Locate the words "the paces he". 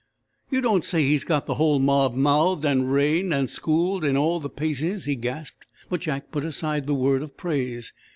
4.39-5.15